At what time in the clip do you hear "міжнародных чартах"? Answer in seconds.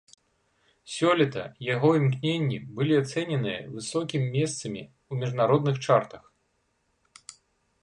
5.25-6.23